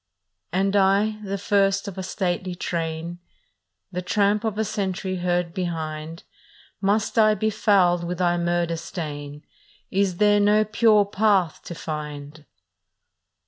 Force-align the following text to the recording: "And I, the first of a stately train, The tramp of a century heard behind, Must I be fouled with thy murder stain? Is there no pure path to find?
"And 0.51 0.75
I, 0.75 1.19
the 1.23 1.37
first 1.37 1.87
of 1.87 1.95
a 1.95 2.01
stately 2.01 2.55
train, 2.55 3.19
The 3.91 4.01
tramp 4.01 4.43
of 4.43 4.57
a 4.57 4.65
century 4.65 5.17
heard 5.17 5.53
behind, 5.53 6.23
Must 6.81 7.19
I 7.19 7.35
be 7.35 7.51
fouled 7.51 8.03
with 8.03 8.17
thy 8.17 8.35
murder 8.39 8.77
stain? 8.77 9.45
Is 9.91 10.17
there 10.17 10.39
no 10.39 10.65
pure 10.65 11.05
path 11.05 11.61
to 11.65 11.75
find? 11.75 12.47